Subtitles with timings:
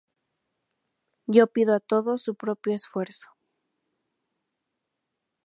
[1.27, 3.27] Yo pido a todos su propio esfuerzo.